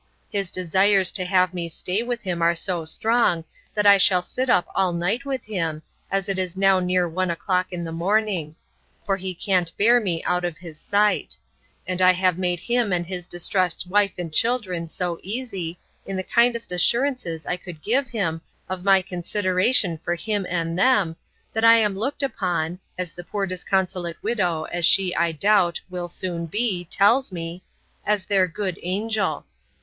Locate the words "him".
2.23-2.41, 5.45-5.83, 12.61-12.91, 18.09-18.41, 20.15-20.47